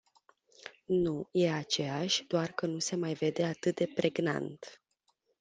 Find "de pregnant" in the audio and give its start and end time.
3.75-4.81